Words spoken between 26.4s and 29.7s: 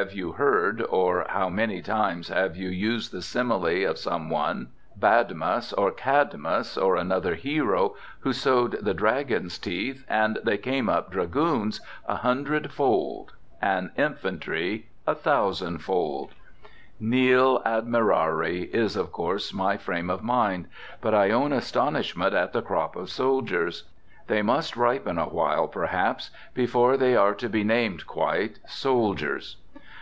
before they are to be named quite soldiers.